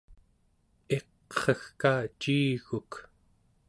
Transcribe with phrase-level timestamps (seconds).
[0.95, 2.91] iqregka ciiguk